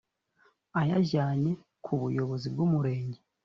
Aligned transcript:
ayajyanye 0.79 1.51
ku 1.83 1.91
buyobozi 2.01 2.47
bw’umurenge 2.53 3.19